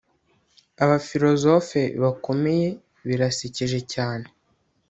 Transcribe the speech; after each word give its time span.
Abafilozofe 0.83 1.81
bakomeye 2.03 2.67
birasekeje 3.07 3.79
cyane 3.93 4.27